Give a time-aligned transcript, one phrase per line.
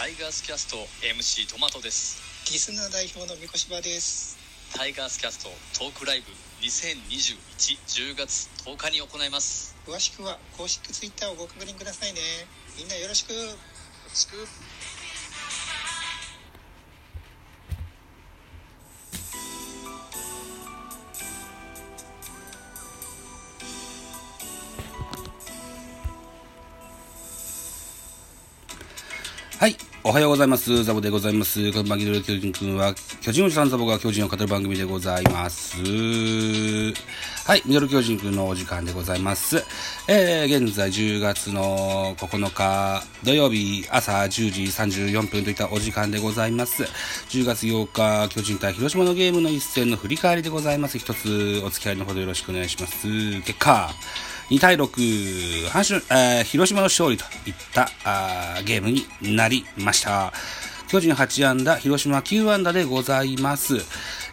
[0.00, 2.16] タイガースキャスト MC トマトです。
[2.50, 4.40] リスナー代表の三越柴です。
[4.72, 6.32] タイガースキャストトークライブ
[6.64, 9.76] 202110月10日に行います。
[9.84, 12.20] 詳しくは公式ツイッターをご確認くださいね。
[12.78, 13.34] みんなよろしく。
[13.36, 13.52] よろ
[14.16, 14.40] しく
[30.02, 30.82] おはようございます。
[30.82, 31.70] ザボでございます。
[31.72, 35.76] この番組の巨人くんは、巨人おじさんザボが巨人を語る番組でございます。
[35.76, 37.62] はい。
[37.66, 39.62] ミドル巨人くんのお時間でございます。
[40.08, 46.84] えー、現在10月の9日土曜日朝10時34分といったお時間でございます。
[46.84, 50.98] 10月8日、巨人対広島のゲームの一戦の振り返りでございます。
[50.98, 53.06] 一つお付き合いのほどよろしくお願いします。
[53.42, 53.90] 結果、
[54.50, 60.32] 2対6、阪神、えー広島の勝利といったあーゲームになりました。
[60.88, 63.76] 巨人8安打、広島9安打でございます。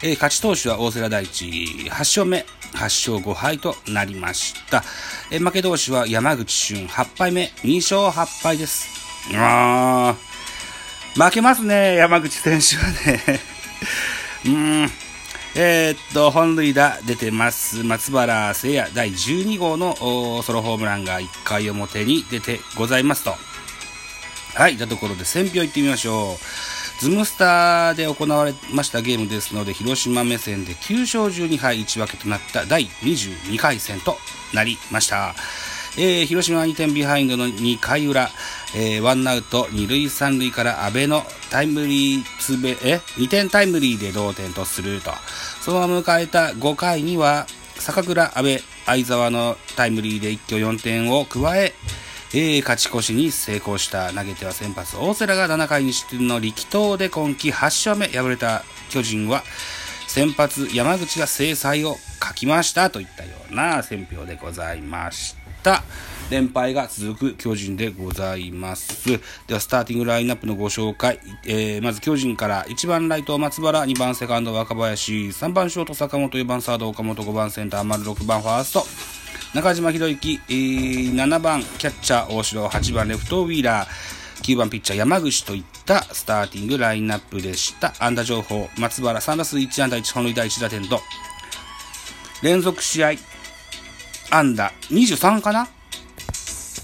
[0.01, 4.83] えー勝ち投手は大瀬良大地、8勝目、8勝5敗となりました。
[5.31, 8.87] えー負け投手は山口俊、8敗目、2勝8敗です。
[9.35, 13.39] あー負けますね、山口選手はね。
[14.45, 14.91] うん。
[15.59, 17.81] えーっと、本塁打出てます。
[17.83, 19.95] 松原聖也第12号の
[20.43, 23.33] ソロホームランが1回表に出てございますと。
[24.53, 26.37] はい、じゃところで選票いってみましょ
[26.99, 27.01] う。
[27.01, 34.19] ズムスターで行われましたゲームですので、広島目線で9勝12敗1分けとなった第22回戦と
[34.53, 35.33] なりました。
[35.97, 38.29] えー広島は2点ビハインドの2回裏、
[38.75, 45.11] えーワンアウト2塁3塁から阿部のタイムリーツベ、え ?2 点タイムリーで同点とすると。
[45.61, 47.47] そのまま迎えた5回には、
[47.79, 51.73] 坂倉、阿部、相沢のタイムリーで一挙4点を加え、
[52.33, 59.43] えー勝ち越しに成功した投げては先発大瀬良が7回に失点の力投で今季8勝目敗れた巨人は
[60.07, 65.46] 先発山口が制裁を書きましたといったような選評でございました
[66.29, 69.07] 連敗が続く巨人でございます。
[69.47, 73.85] ではスターティングラインナップのご紹介、えーまず巨人から1番ライト松原。
[73.85, 75.29] 2番セカンド若林。
[75.29, 76.37] 3番ショート坂本。
[76.37, 77.23] 4番サード岡本。
[77.23, 78.03] 5番センター丸。
[78.03, 78.85] 6番ファースト。
[79.53, 82.67] 中島博之、えー7番キャッチャー大城。
[82.67, 83.87] 8番レフトウィーラー。
[84.43, 87.93] 9番ピッチャー山口といったスターティングラインナップでした。
[87.99, 88.69] 安打情報。
[88.77, 89.19] 松原。
[89.19, 90.99] 3打数1安打1本塁打1打点と。
[92.43, 93.11] 連続試合。
[94.29, 95.67] 安打23かな？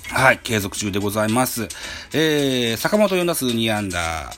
[0.09, 1.67] はい、継続中でございます。
[2.13, 4.31] えー、坂本4打数2安打、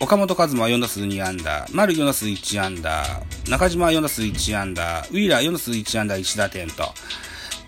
[0.00, 3.04] 岡本和真4打数2安打、丸4打数1安打、
[3.48, 6.94] 中島4打数1安打、ウィーラー4打数1安打1打点と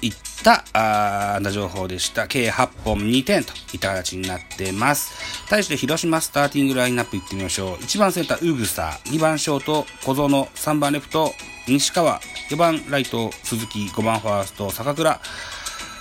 [0.02, 2.26] いったあー安打情報でした。
[2.26, 5.12] 計8本2点といった形になってます。
[5.48, 7.76] 対して広島スターティングラインナップいってみましょう。
[7.76, 11.32] 1番センター、ウグサ、2番ショート、小園、3番レフト、
[11.68, 15.20] 西川、4番ライト、鈴木、5番ファースト、坂倉、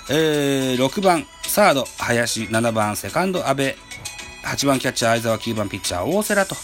[0.10, 2.44] えー、6番サード林。
[2.44, 3.76] 7番セカンド阿部。
[4.46, 5.38] 8番キャッチャー相沢。
[5.38, 6.56] 9番ピッチャー大瀬良と。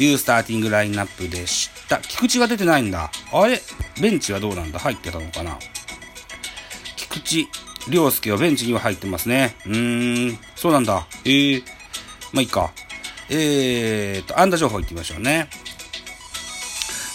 [0.00, 1.98] いうスターティングラインナップでした。
[1.98, 3.10] 菊池が出てないんだ。
[3.32, 3.60] あれ？
[4.00, 4.78] ベンチはどうなんだ？
[4.78, 5.58] 入ってたのかな？
[7.10, 9.56] 菊池涼介はベンチには入ってますね。
[9.66, 10.38] うーん。
[10.56, 11.06] そうなんだ。
[11.24, 11.62] えー、
[12.32, 12.72] まあいいか。
[13.30, 15.48] えーと安打情報いってみましょうね。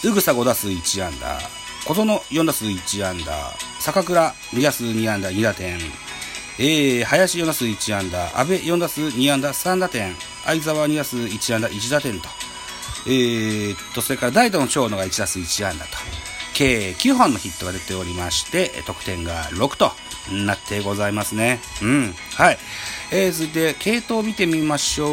[0.05, 1.39] うぐさ5打数1安打
[1.85, 3.31] 小園4打数1安打
[3.79, 5.77] 坂倉2打数2安打2打点。
[6.59, 10.15] えー、林4打数1安打阿部4打数2安打3打点。
[10.45, 12.29] 相沢2打数1安打1打点と。
[13.07, 15.97] えー、っとそれから代打の長野が1打数1安打と。
[16.53, 19.91] 計9本のヒットが出ておりまして得点が6と
[20.45, 22.57] なってございますねうんはい
[23.11, 25.11] えー、続いて系統を見てみましょう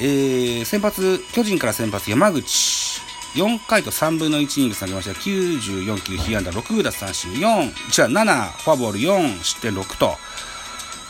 [0.00, 3.00] えー、先発巨人から先発山口
[3.34, 7.72] 4回と3分の1イニングス投げました94球被安打6奪三振4違う
[8.14, 10.14] 7フォアボール4失点6と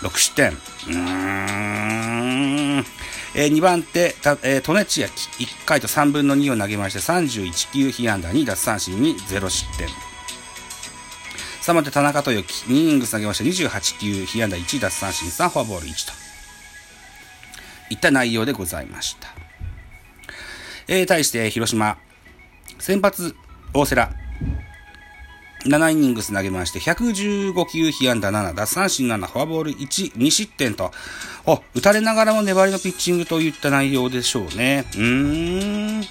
[0.03, 2.85] 6失点うーん
[3.41, 9.87] えー2番手、たえー、利根千秋、1回と3分の2を投げまして、31球、被安打2、奪三振に0失点。
[11.63, 16.13] 3番手、田中豊樹、2イニング投げまして、28球、被安打1、奪三振3、フォアボール1と。
[17.91, 19.29] いった内容でございました。
[20.89, 21.97] えー、対して、広島、
[22.81, 23.37] 先発、
[23.73, 24.09] 大瀬良、
[25.69, 30.91] 7イニングス投げまして、115球、被安打7、奪三振7、フォアボール1、2失点と、
[31.47, 34.87] お、打たれながらも粘りのピッチングといった内容でしょうね。
[34.95, 36.03] うーん。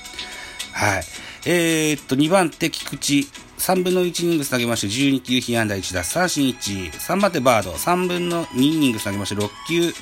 [0.74, 1.04] はい。
[1.46, 3.28] えー、っと、2番手、菊池。
[3.58, 6.92] 3分の1イニングス投げまして、12球、被安打1、奪三振1。
[6.92, 7.72] 3番手、バード。
[7.72, 9.94] 3分の2イニングス投げまして、6球、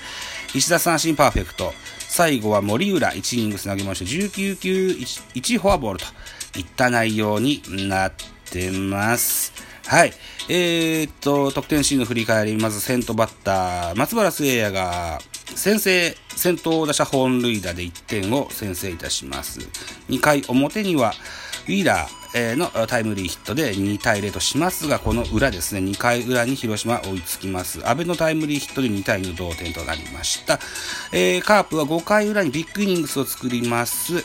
[0.54, 1.74] 1奪三振パーフェクト。
[2.16, 6.06] 最後は森浦1イニングス投げまして19球 1, 1フォアボールと
[6.60, 8.35] いった内容になって
[8.72, 9.54] ます。
[9.88, 10.14] はい。
[10.50, 15.20] えー、っと、得点シーンの振り返り、まず先頭バッター、松原聖也が
[15.56, 19.60] 先制、先頭打者本塁打で1点を先制いたします。
[20.10, 21.14] 2回表には、
[21.68, 27.88] ウィーラーのタイムリーヒットで2対0としますが、この裏ですね、2回裏に広島追いつきます。
[27.88, 30.60] 阿部のタイムリーヒットで2対2の同点となりました。
[31.12, 34.24] えー、カープは5回裏にビッグイニングスを作ります。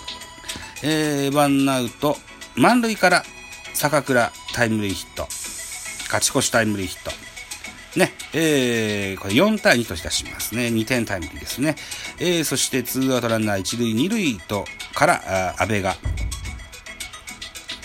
[0.83, 2.17] えー、ワンアウト、
[2.57, 3.25] 満塁から
[3.81, 5.23] 坂倉タイムリーヒット。
[6.13, 7.99] 勝ち越しタイムリーヒット。
[7.99, 10.67] ね、えー、これ4対2とししますね。
[10.67, 11.77] 2点タイムリーですね。
[12.19, 15.97] えー、そして2アウトランナー1塁2塁とから、阿部が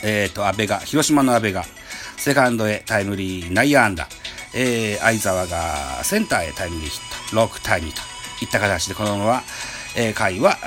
[0.03, 1.63] えっ、ー、と、安倍が、広島の安倍が、
[2.17, 4.07] セカンドへタイムリー内野安打、
[4.53, 8.01] えー、相沢がセンターへタイムリーヒット、6対2と
[8.43, 9.43] いった形で、このまま、
[9.95, 10.57] えー、回は、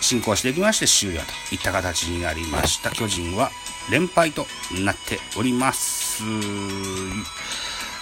[0.00, 2.90] 進行していきまして終了といった形になりました。
[2.90, 3.50] 巨人は
[3.90, 4.46] 連敗と
[4.84, 6.22] なっております。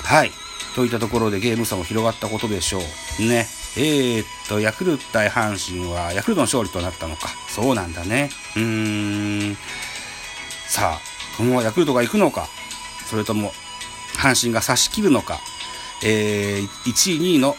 [0.04, 0.30] はい。
[0.74, 3.22] といったところでゲーム差も広がったことでしょう。
[3.22, 3.46] ね。
[3.76, 7.28] えー、っと、ヤクルト対阪神はヤクルトの勝利となったのか。
[7.48, 8.30] そうなんだね。
[8.56, 9.56] うーん。
[10.68, 11.00] さあ、
[11.36, 12.48] このままヤクルトが行くのか、
[13.06, 13.52] それとも、
[14.16, 15.40] 阪神が差し切るのか、
[16.04, 17.56] えー、1位、2位の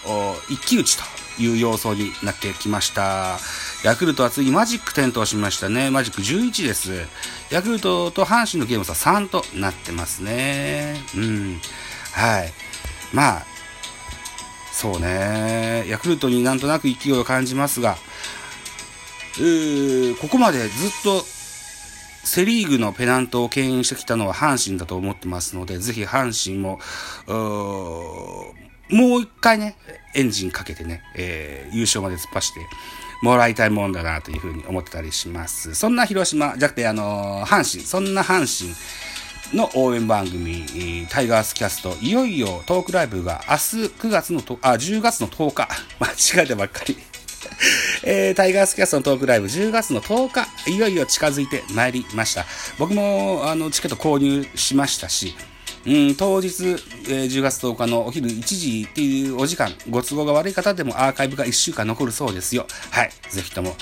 [0.50, 1.04] 一騎打ちと
[1.42, 3.40] いう様相になってきました。
[3.84, 5.90] ヤクルトは次マジック点灯しましたね。
[5.90, 6.92] マジック11です。
[7.50, 10.98] ヤクルトと阪神のゲーム差3となってますね。
[11.16, 11.62] うん。
[12.12, 12.52] はい。
[13.14, 13.46] まあ、
[14.74, 15.86] そうね。
[15.88, 17.96] ヤクルトになんとなく勢いを感じますが、
[19.38, 21.24] うーここまでずっと
[22.26, 26.80] セリーグのペナントを牽引してきたのは阪神だと思ってますので、ぜひ阪神も、
[28.90, 29.78] もう一回ね、
[30.16, 32.60] エンジンかけてね、えー、優勝まで突っ走って
[33.22, 35.76] もらいたいもんだなというふうに思ってたりします。
[35.76, 38.76] そんな広島、じゃなくて、あのー、阪神、そんな阪神
[39.54, 43.60] の応援番組、タイガースキャスト、いよいよトークライブが明日
[44.00, 45.68] 9月のと、あ、10月の10日、
[46.00, 46.98] 間違えたばっかり。
[48.04, 50.30] えー、タイガースキャストのトークライブ10月の10
[50.66, 52.46] 日、いよいよ近づいてまいりました。
[52.78, 55.36] 僕も、あの、チケット購入しましたし、
[55.86, 62.68] うん、当日、えー、10月10日のお昼1時っていうお時間、ご都合が悪い方でもアーカイブが1週間残るそうですよ。
[62.92, 63.12] はい。
[63.30, 63.76] ぜひとも、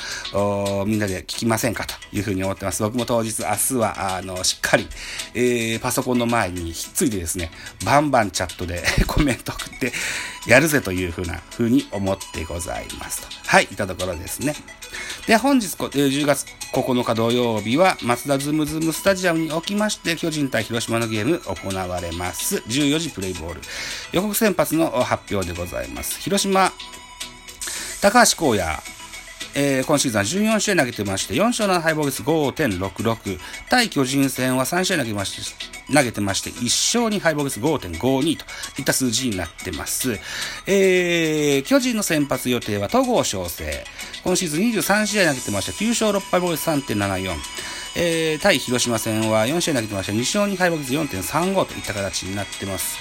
[0.86, 2.84] みんなで聞きませんかというふうに思ってます。
[2.84, 4.88] 僕も当日、明日は、あの、しっかり、
[5.34, 7.52] えー、パソコンの前にひっついてですね、
[7.86, 9.92] バンバンチャットで コメント送って
[10.48, 13.28] やるぜというふうな風に思ってございますと。
[13.48, 14.56] はい、いたところですね。
[15.28, 22.58] で、本日、10月9日土曜日は、松田ズムズムスタジアムにおきまして、巨人対広島のゲーム行われます。
[22.58, 23.62] 14時プレイボール。
[24.14, 26.20] 予告先発の発表でございます。
[26.22, 26.72] 広島、
[28.02, 28.82] 高橋光也、
[29.60, 33.40] えー、今シーズンは14試合投げてまして、4勝の敗北率5.66。
[33.72, 38.46] 対巨人戦は3試合投げまして、投げてまして、1勝に敗北率5.52と
[38.78, 40.20] いった数字になってます。
[40.68, 43.84] えー、巨人の先発予定は戸郷翔征。
[44.24, 47.36] 今シーズン23試合投げてまして、9勝6敗防御率3.74。
[47.96, 52.96] えー、対広島戦は4試合投げてまして、2勝2敗防率4.35といった形になってます。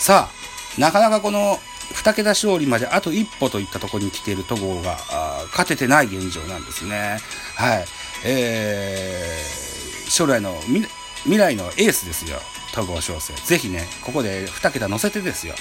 [0.00, 1.60] さあ、なかなかこの
[1.94, 4.96] 2桁勝利まであと一歩といったところに来ている戸郷が
[5.50, 7.18] 勝ててない現状なんですね。
[7.56, 7.84] はい。
[8.24, 10.54] えー、将来の
[11.24, 12.38] 未来のエースですよ。
[12.74, 13.34] 戸郷翔征。
[13.34, 15.54] ぜひね、ここで2桁乗せてですよ。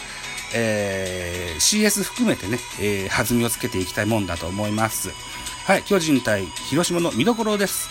[0.53, 5.11] えー、CS 含めてね、えー、弾みをつけていきたいもんだと思います。
[5.65, 7.89] はい、巨人対広島の見どころです。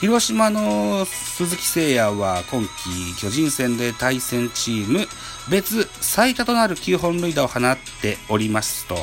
[0.00, 5.06] 広島の鈴木誠也は今季巨人戦で対戦チーム
[5.50, 8.96] 別最多となる9本塁打を放っておりますと、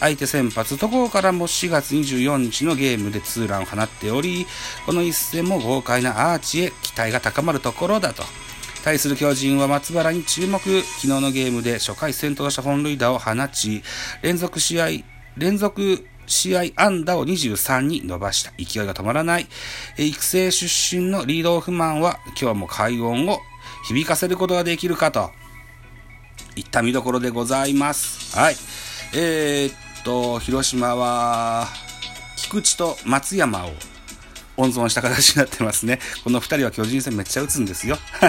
[0.00, 4.46] 相手先発戸郷からも4月24日のゲームでツーランを放っており、
[4.84, 8.24] この一戦も豪快なアーチへ期待が高まるところだと。
[8.82, 13.84] 対する巨人は松原に注目、昨日のゲームで初回先頭した本塁打を放ち、
[14.22, 14.88] 連続試合、
[15.36, 18.52] 連続試合安打を23に伸ばした。
[18.58, 19.46] 勢いが止まらない。
[19.98, 23.38] 育成出身のリードオフマンは今日も快音を
[23.86, 25.30] 響かせることができるかと
[26.56, 28.36] いった見どころでございます。
[28.36, 28.56] はい。
[29.14, 31.66] えー、っと、広島は
[32.36, 33.70] 菊池と松山を
[34.62, 35.98] 温存した形になってますね。
[36.24, 37.98] この2人は巨人戦めっちゃ打つんですよ。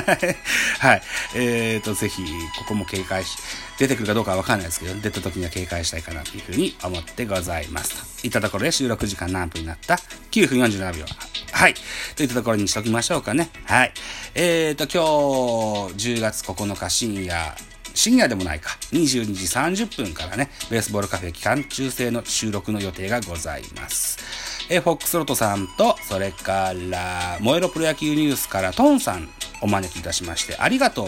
[0.80, 1.02] はい。
[1.36, 2.24] えーと、ぜひ、
[2.58, 3.38] ここも警戒し、
[3.78, 8.22] 出てくるかどうかはわかんないですけど、出た時には警戒したいかなというふうに思ってございます。
[8.22, 10.00] といったところで収録時間何分になった
[10.32, 11.06] ?9 分47秒。
[11.52, 11.76] はい。
[12.16, 13.50] といったところにしときましょうかね。
[13.66, 13.94] はい。
[14.36, 17.56] えーと、今日、10月9日深夜
[17.94, 24.53] 深夜でもないか、22時30分からね、ベースボールカフェ期間中制の収録の予定がございます。
[24.70, 29.30] えフォックスロトさんと、それから、燃えろプロ野球ニュースからトンさん
[29.62, 31.08] お招きいたしまして、ありがとう、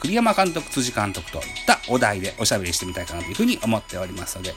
[0.00, 4.54] 栗山監督、辻監督といったお題でおしゃべりしてみたいかなというふうに思っておりますので、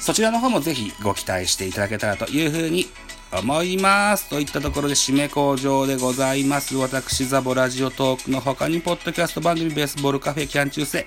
[0.00, 2.86] そちらの方もぜひご期待していただけたらというふうに
[3.32, 4.28] 思います。
[4.30, 6.76] といったところで締め工場でございます。
[6.76, 11.04] 私、ザボラジオトークの他に、ポッドキャスト番組ベースボールカフェキャン中世、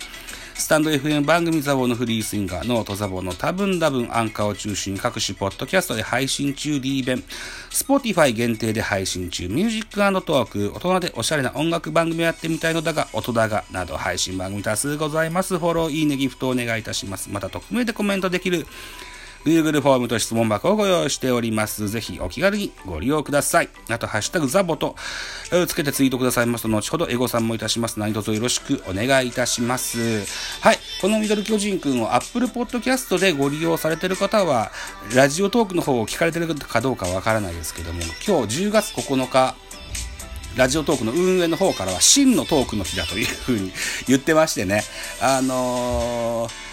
[0.54, 7.24] スタンド FM 番組ザボのフリースインガー、ノートザボの多分多分アンカーを中心に各種ポッドキャストで配信中 D 弁、
[7.72, 9.92] Spotify 限定で配信中ミュージック
[10.24, 15.58] トーク、大人でおしゃれな音楽番組をやってみたいのだが、音だが、など配信番組多数ございます。
[15.58, 17.32] フォロー、いいね、ギフトお願いいたします。
[17.32, 18.68] また、匿名でコメントできる
[19.46, 21.90] Google フォームと質問箱をご用意しております。
[21.90, 23.70] ぜひお気軽にご利用ください。
[23.90, 24.96] あと、ハッシュタグザボと
[25.68, 28.00] つけてツイートくださいますと、後ほどエゴサもいたします。
[28.00, 30.26] 何卒よろしくお願いいたします。
[30.62, 30.78] はい。
[31.02, 34.72] このミドル巨人くんを Apple Podcast でご利用されている方は、
[35.16, 39.56] ラジオトークの方を聞かれてるかどうかわからないですけども、今日10月9日、
[40.56, 43.72] ラジオトークの運営の方からは真のトークの日だというふうに
[44.08, 44.84] 言ってましてね、
[45.22, 46.71] あのー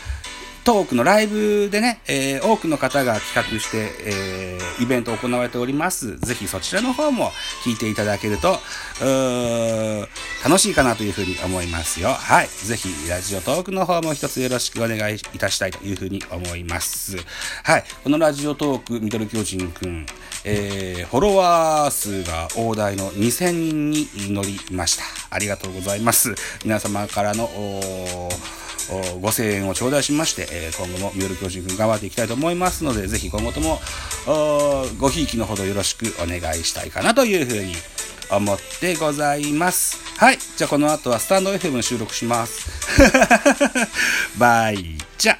[0.68, 6.18] トークのライブでね、えー、多くの方が企画して、えー、イベントを行われております。
[6.18, 7.30] ぜひそちらの方も
[7.64, 8.58] 聞いていただけると、
[10.44, 12.10] 楽しいかなというふうに思いますよ。
[12.10, 12.48] はい。
[12.48, 17.16] ぜひ、ラジオトークの方も一つよろしくお願いいたしたいというふうに思います。
[17.62, 17.84] はい。
[18.04, 20.04] このラジオトーク、ミドル巨人くん、
[20.44, 25.04] えー、フォロワー数が大台の2000人に乗りました。
[25.30, 26.34] ありがとうございます。
[26.62, 27.48] 皆様からの、
[29.20, 33.80] ご声援を頂戴しまして、え今後もミュール巨人軍頑張っていきたいと思いますので、ぜひ今後とも
[34.98, 37.74] ごひいきのほどよろしくお願いしたいかなというふうに
[38.30, 39.98] 思ってございます。
[40.18, 40.38] はい。
[40.56, 42.68] じゃあこの後はスタンド FM 収録します。
[44.38, 45.36] バイチャ